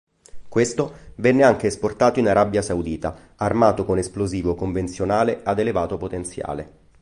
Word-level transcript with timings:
Questo 0.49 0.93
venne 1.17 1.43
anche 1.43 1.67
esportato 1.67 2.17
in 2.17 2.27
Arabia 2.27 2.63
Saudita, 2.63 3.33
armato 3.35 3.85
con 3.85 3.99
esplosivo 3.99 4.55
convenzionale 4.55 5.41
ad 5.43 5.59
elevato 5.59 5.97
potenziale. 5.97 6.71